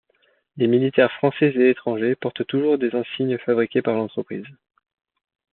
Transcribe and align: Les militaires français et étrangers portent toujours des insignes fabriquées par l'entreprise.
Les 0.57 0.65
militaires 0.65 1.11
français 1.11 1.51
et 1.55 1.69
étrangers 1.69 2.15
portent 2.15 2.47
toujours 2.47 2.79
des 2.79 2.95
insignes 2.95 3.37
fabriquées 3.37 3.83
par 3.83 3.93
l'entreprise. 3.93 4.47